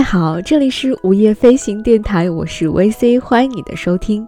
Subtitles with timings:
[0.00, 4.26] 各位好，这里是午夜飞行电台，我是 VC，欢迎你的收听。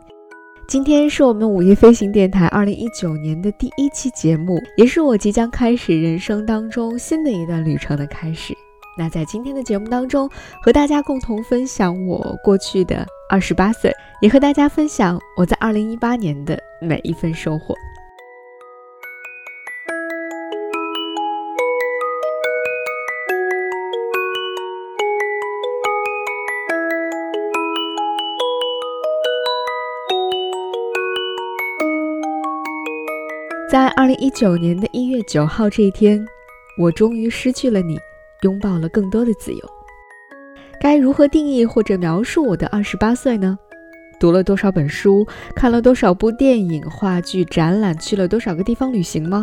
[0.69, 8.55] 今天是我们午夜飞行电台二零一九年的第一期节目，也是我即将开始人生当中新的一段旅程的开始。
[8.99, 10.29] 那在今天的节目当中，
[10.63, 17.75] 和大家共同分享我过去的二十八岁，也和大家分享我在二零一八年的每一份收获。
[33.73, 36.23] 在二零一九年的一月九号这一天，
[36.77, 37.99] 我终于失去了你，
[38.43, 39.61] 拥抱了更多的自由。
[40.79, 43.59] 该如何定义或者描述我的二十八岁呢？
[44.21, 49.43] 读了多少本书，看了多少部电影、话剧、展览，去了多少个地方旅行吗？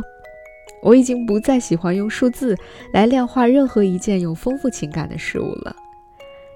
[0.83, 2.55] 我已经不再喜欢用数字
[2.93, 5.75] 来量化任何一件有丰富情感的事物了。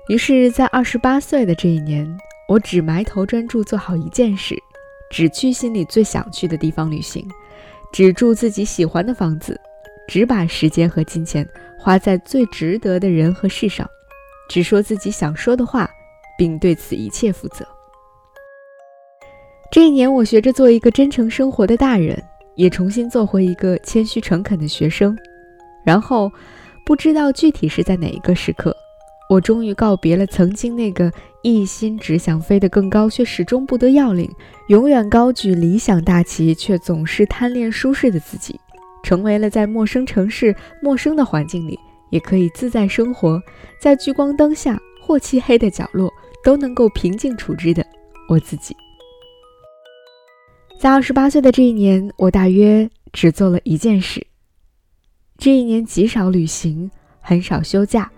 [0.09, 2.07] 于是，在二十八岁的这一年，
[2.47, 4.55] 我只埋头专注做好一件事，
[5.09, 7.27] 只去心里最想去的地方旅行。
[7.93, 9.57] 只住自己喜欢的房子，
[10.07, 13.87] 只把时间和金钱花在最值得的人和事上，
[14.49, 15.87] 只说自己想说的话，
[16.35, 17.63] 并对此一切负责。
[19.71, 22.19] 这一年，我学着做一个真诚生活的大人，
[22.55, 25.15] 也重新做回一个谦虚诚恳的学生。
[25.85, 26.31] 然后，
[26.85, 28.75] 不知道具体是在哪一个时刻。
[29.29, 31.11] 我终于告别了曾经那个
[31.43, 34.27] 一心只想飞得更高，却始终不得要领；
[34.69, 38.57] 永远高举理想大旗，却总是贪恋舒适的自己，
[39.03, 41.77] 成为了在陌生城市、陌生的环境里
[42.09, 43.41] 也可以自在生活，
[43.77, 46.09] 在聚光灯下或漆黑的角落
[46.45, 47.85] 都能够平静处之的
[48.29, 48.73] 我自己。
[50.79, 54.25] 在二十八岁的这一年，我大约只做了一件事。
[55.37, 56.89] 这一年极少旅行，
[57.19, 58.09] 很少休假。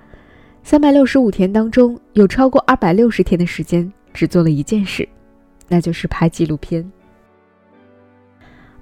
[0.66, 5.08] 三百六十五天当中，有超过二百六十天的时间只做了一件事，
[5.68, 6.84] 那就是拍纪录片。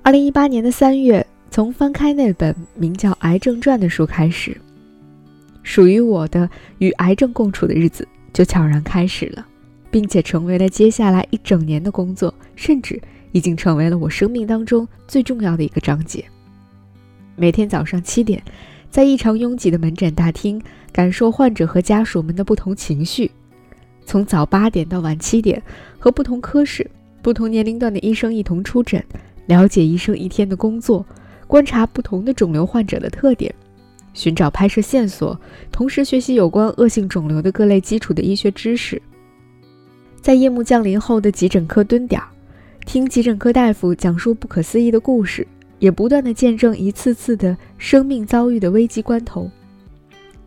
[0.01, 4.55] 二零一八年的三月，从翻开那本名叫《癌症传》的书开始，
[5.61, 9.45] 属于我的与癌症共处的日子就悄然开始了，
[9.91, 12.97] 并且成为了接下来一整年的工作，甚至
[13.33, 16.23] 已经成为了我生命当中最重要的一个章节。
[17.35, 18.41] 每天早上七点。
[18.93, 20.61] 在异常拥挤的门诊大厅，
[20.91, 23.27] 感受患者和家属们的不同情绪；
[24.05, 25.59] 从早八点到晚七点，
[25.97, 26.87] 和不同科室、
[27.19, 29.03] 不同年龄段的医生一同出诊，
[29.47, 31.03] 了解医生一天的工作，
[31.47, 33.51] 观察不同的肿瘤患者的特点，
[34.13, 35.35] 寻找拍摄线索，
[35.71, 39.01] 同时学习有关恶性肿瘤的各类基础的医学知识。
[40.21, 42.27] 在夜幕降临后的急诊科蹲点儿，
[42.85, 45.47] 听急诊科大夫讲述不可思议的故事。
[45.83, 49.51] 也不断的见证一次次的生命遭遇的危机关头，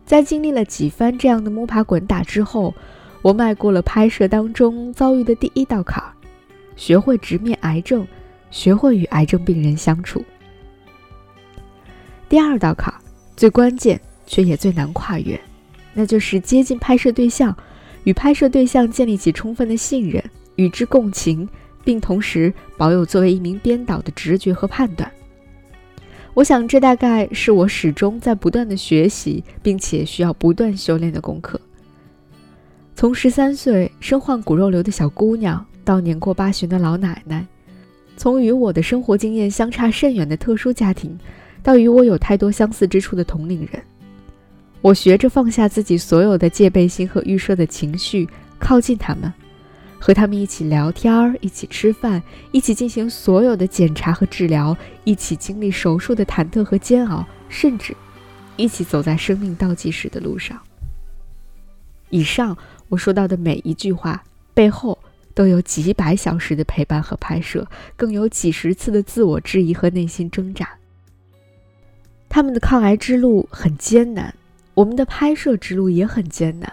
[0.03, 2.73] 在经历了几番这样的摸爬滚打之后，
[3.21, 6.11] 我迈过了拍摄当中遭遇的第一道坎儿，
[6.75, 8.07] 学会直面癌症，
[8.49, 10.25] 学会与癌症病人相处。
[12.27, 12.99] 第二道坎儿
[13.35, 15.39] 最关键却也最难跨越，
[15.93, 17.55] 那就是接近拍摄对象，
[18.05, 20.23] 与拍摄对象建立起充分的信任，
[20.55, 21.47] 与之共情，
[21.83, 25.07] 并同时保有作为一名编导的直觉和判断。
[26.37, 31.59] 我想，这大概是我始终在不断的学习，并且需要不断修炼的功课。
[32.95, 37.41] 从十三岁身患骨肉瘤的小姑娘，到年过八旬的老奶奶；
[38.17, 41.17] 从与我的生活经验相差甚远的特殊家庭，
[41.63, 43.81] 到与我有太多相似之处的同龄人，
[44.83, 49.33] 我学着放下自己所有的戒备心和预设的情绪，靠近他们。
[49.99, 52.21] 和他们一起聊天，一起吃饭，
[52.51, 57.95] 一起进行所有的检查和治疗，一起经历手术的忐忑和煎熬，甚至
[58.55, 60.59] 一起走在生命倒计时的路上。
[62.09, 62.55] 以上
[62.89, 64.23] 我说到的每一句话
[64.53, 64.97] 背后，
[65.33, 70.69] 都有几百小时的陪伴和拍摄，更有几十次的自我质疑和内心挣扎。
[72.29, 74.33] 他们的抗癌之路很艰难，
[74.75, 76.71] 我们的拍摄之路也很艰难，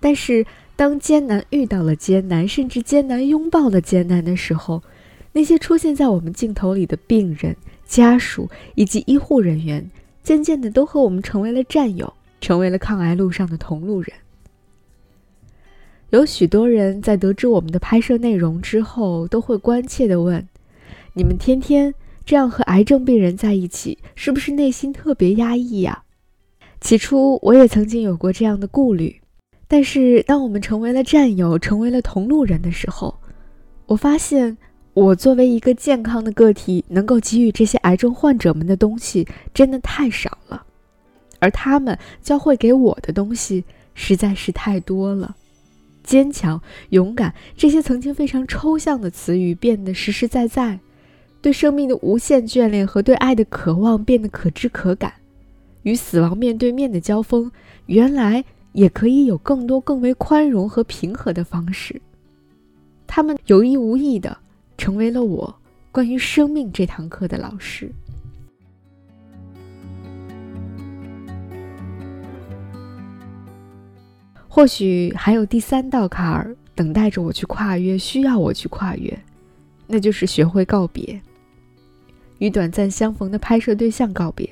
[0.00, 0.44] 但是。
[0.76, 4.82] 当艰难遇到了艰难，甚至艰难拥抱了艰难的时候，
[5.32, 7.56] 那些出现在我们镜头里的病人、
[7.86, 9.88] 家属以及医护人员，
[10.22, 14.12] 渐渐的都和我们成为了战友，成为了抗癌路上的同路人。
[16.10, 20.46] 有许多人在得知我们的拍摄内容之后，都会关切地问
[21.14, 21.94] ：“你们天天
[22.24, 26.02] 这样和癌症病人在一起，是不是内心特别压抑呀？”
[26.80, 29.20] 起初，我也曾经有过这样的顾虑。
[29.66, 33.14] 但是，当我们成为了战友，成为了同路人的时候，
[33.86, 34.56] 我发现，
[34.92, 40.64] 我作为一个健康的个体，能够给予这些癌症患者们的东西真的太少了，
[41.38, 43.64] 而他们教会给我的东西
[43.94, 45.34] 实在是太多了。
[46.04, 46.60] 坚强、
[46.90, 50.78] 勇敢，这些曾经非常抽象的词语变得实实在在；
[51.40, 55.14] 对生命的无限眷恋和对爱的渴望变得可知可感。
[55.82, 57.50] 与死亡面对面的交锋，
[57.86, 58.44] 原来
[58.74, 62.00] 也可以有更多、更为宽容和平和的方式。
[63.06, 64.36] 他们有意无意的
[64.76, 65.54] 成为了我
[65.92, 67.90] 关于生命这堂课的老师。
[74.48, 79.16] 或许还有第三道坎儿等待着我去跨越，需要我去跨越，
[79.86, 81.20] 那就是学会告别，
[82.38, 84.48] 与短暂相逢的拍摄对象告别，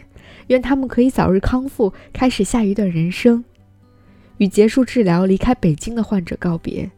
[0.48, 3.44] 愿他们可以早日康复，开始下一段人生；
[4.38, 6.90] 与结束治疗离开北京的患者告别，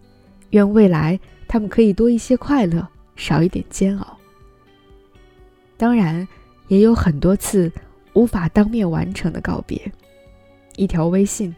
[0.51, 2.87] 愿未来他们可以多一些快乐，
[3.17, 4.17] 少一点煎熬。
[5.77, 6.27] 当然，
[6.69, 7.71] 也有很多次
[8.13, 9.93] 无法当面完成的告别，
[10.77, 11.55] 一条微信。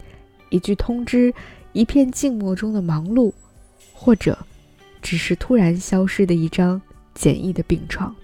[0.49, 1.35] 一句通知，
[1.73, 3.33] 一片静默中的忙碌，
[3.93, 4.39] 或者
[5.03, 6.81] 只是突然消失的一张
[7.15, 8.15] 简易的病床。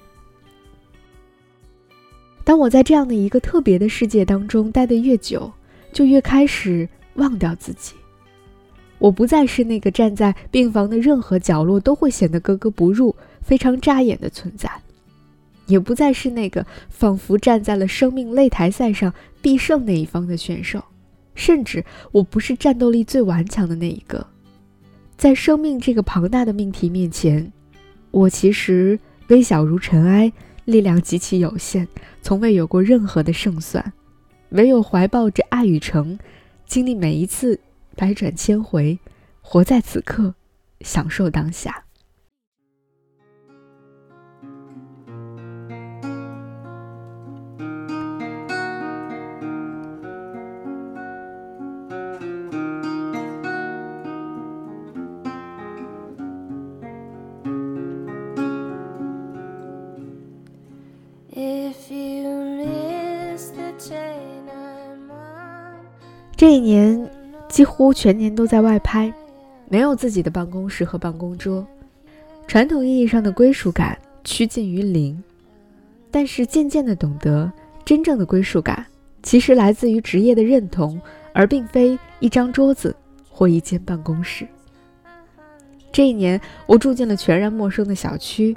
[2.45, 5.53] 当我在这样的一个特别的世界当中待得越久，
[5.93, 7.95] 就越开始忘掉自己。
[8.99, 14.71] 我不再是那个站在病房的任何角落都会显得格格不入、非常扎眼的存在，
[15.67, 20.85] 也不再是那个仿佛站在了生命擂台赛上必胜那一方的选手。
[21.35, 24.27] 甚至我不是战斗力最顽强的那一个，
[25.17, 27.51] 在生命这个庞大的命题面前，
[28.11, 30.31] 我其实微小如尘埃，
[30.67, 31.89] 力量极其有限，
[32.21, 33.93] 从未有过任何的胜算，
[34.51, 36.19] 唯有怀抱着爱与诚，
[36.73, 37.61] 经历每一次
[37.97, 38.99] 百转千回，
[39.43, 40.35] 活在此刻，
[40.81, 41.85] 享受当下。
[66.43, 67.09] 这一年
[67.49, 69.15] 几乎全年都在外拍，
[69.69, 71.65] 没有自己的办公室和办公桌，
[72.49, 75.23] 传统意义上的归属感趋近于零。
[76.11, 77.49] 但是渐渐的懂得，
[77.85, 78.85] 真正的归属感
[79.23, 81.01] 其实来自于职业的认同，
[81.33, 82.93] 而并非一张桌子
[83.31, 84.45] 或一间办公室。
[85.93, 88.57] 这一年，我住进了全然陌生的小区，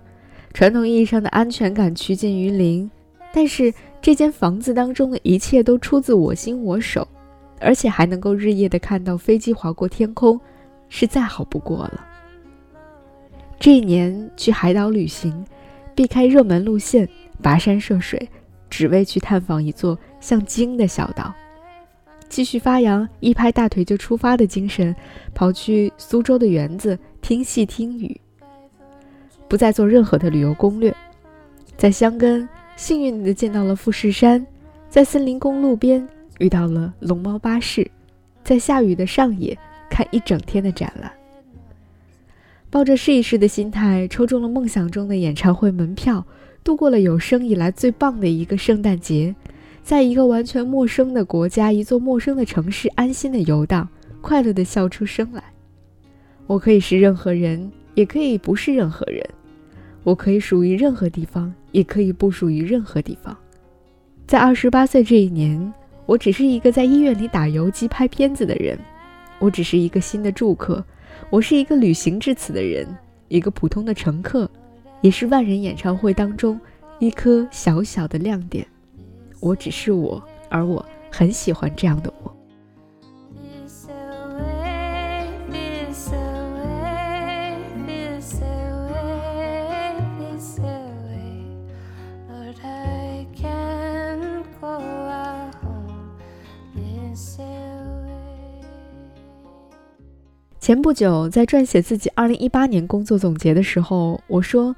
[0.55, 2.89] 传统意义上的安全感趋近于零。
[3.31, 3.71] 但是
[4.01, 7.07] 这间房子当中的一切都出自我心我手。
[7.59, 10.39] 而且还能够日夜的看到飞机划过天空，
[10.89, 12.05] 是再好不过了。
[13.59, 15.45] 这一年去海岛旅行，
[15.95, 17.07] 避开热门路线，
[17.41, 18.29] 跋山涉水，
[18.69, 21.33] 只为去探访一座像鲸的小岛，
[22.27, 24.93] 继续发扬一拍大腿就出发的精神，
[25.33, 28.19] 跑去苏州的园子听戏听雨，
[29.47, 30.93] 不再做任何的旅游攻略，
[31.77, 34.45] 在香根幸运的见到了富士山，
[34.89, 36.05] 在森林公路边。
[36.39, 37.89] 遇到了龙猫巴士，
[38.43, 39.57] 在下雨的上野
[39.89, 41.11] 看一整天的展览，
[42.69, 46.25] 抱着试一试的心态抽中了梦想中的演唱会门票，
[46.63, 49.33] 度过了有生以来最棒的一个圣诞节，
[49.81, 53.87] 在一个完全陌生的国家、一座陌生的城市安心的游荡，
[54.19, 55.43] 快乐的笑出声来。
[56.47, 59.23] 我可以是任何人，也可以不是任何人；
[60.03, 63.35] 我可以属于任何地方，也可以不属于任何地方。
[64.27, 65.73] 在二十八岁这一年。
[66.05, 68.77] 我只是一个在医院里打游击、拍片子的人，
[69.39, 70.83] 我只是一个新的住客，
[71.29, 72.87] 我是一个旅行至此的人，
[73.27, 74.49] 一个普通的乘客，
[75.01, 76.59] 也是万人演唱会当中
[76.99, 78.65] 一颗小小的亮点。
[79.39, 82.34] 我只是我，而我很喜欢这样的我。
[100.65, 104.75] 前不久，在撰写自己2018年工作总结的时候，我说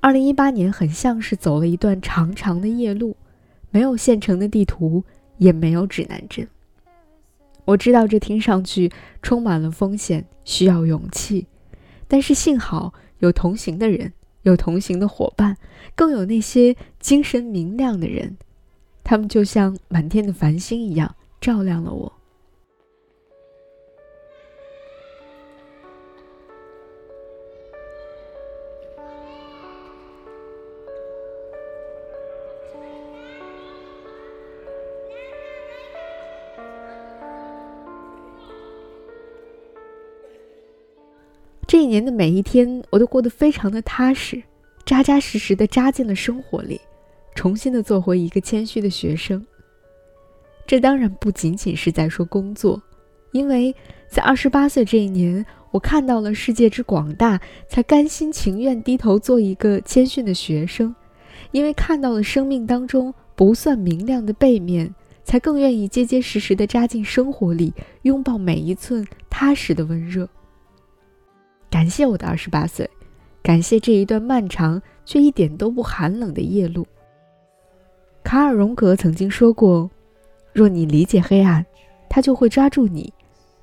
[0.00, 3.16] ，2018年很像是走了一段长长的夜路，
[3.70, 5.04] 没有现成的地图，
[5.38, 6.48] 也没有指南针。
[7.64, 8.90] 我知道这听上去
[9.22, 11.46] 充满了风险，需要勇气，
[12.08, 14.12] 但是幸好有同行的人，
[14.42, 15.56] 有同行的伙伴，
[15.94, 18.36] 更有那些精神明亮的人，
[19.04, 22.12] 他们就像满天的繁星一样，照亮了我。
[41.82, 44.40] 一年的每一天，我都过得非常的踏实，
[44.86, 46.80] 扎扎实实的扎进了生活里，
[47.34, 49.44] 重新的做回一个谦虚的学生。
[50.64, 52.80] 这当然不仅仅是在说工作，
[53.32, 53.74] 因为
[54.08, 60.94] 在二十八岁这一年，我看到了世界之广大，才甘心情愿低头做一个谦逊的学生；
[61.50, 70.28] 因为看到了生命当中不算明亮的背面，才更愿意结结实实的扎进生活里，拥抱每一寸踏实的温热。
[71.72, 72.88] 感谢我的二十八岁，
[73.42, 76.86] 感谢这一段漫长却一点都不寒冷的夜路。
[78.22, 79.90] 卡尔·荣格曾经说过。
[80.52, 81.64] 若你理解黑暗，
[82.10, 83.10] 它就会抓住你，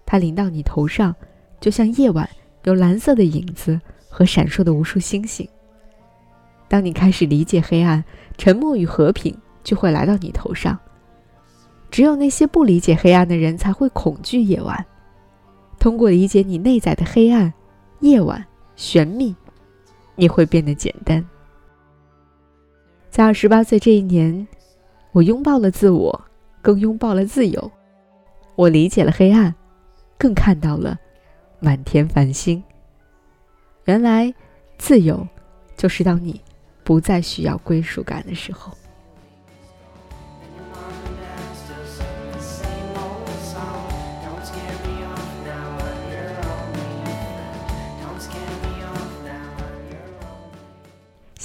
[0.07, 1.15] 它临到你头上，
[1.59, 2.27] 就像夜晚
[2.63, 5.47] 有蓝色的影子和闪烁的无数星星。
[6.67, 8.03] 当你开始理解黑暗，
[8.39, 10.75] 沉默与和平就会来到你头上。
[11.91, 14.83] 只有那些不理解黑暗的人才会恐惧夜晚。
[15.77, 17.53] 通过理解你内在的黑暗、
[17.99, 19.35] 夜晚、玄秘，
[20.15, 21.25] 你会变得简单。
[23.09, 24.47] 在二十八岁这一年，
[25.11, 26.25] 我拥抱了自我。
[26.61, 27.71] 更拥抱了自由，
[28.55, 29.55] 我理解了黑暗，
[30.17, 30.99] 更看到了
[31.61, 32.61] 满天繁星。
[33.85, 34.33] 原来，
[34.77, 35.25] 自由
[35.77, 36.41] 就是当你
[36.83, 38.73] 不再需要归属感的时候。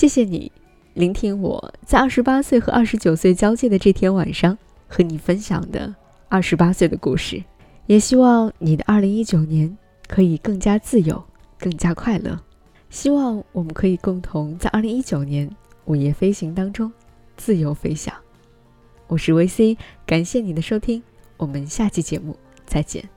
[0.04, 0.52] 谢谢你
[0.92, 4.58] 聆听我在二十八岁和二十九岁交界的这天晚上。
[4.86, 5.94] 和你分享的
[6.28, 7.42] 二十八岁的故事，
[7.86, 9.74] 也希望你的二零一九年
[10.06, 11.24] 可以更加自由，
[11.58, 12.38] 更加快乐。
[12.90, 15.50] 希望我们可以共同在二零一九年
[15.86, 16.92] 午夜飞行当中
[17.38, 18.14] 自由飞翔。
[19.06, 21.02] 我是维 C，感谢你的收听，
[21.38, 23.13] 我们下期节目再见。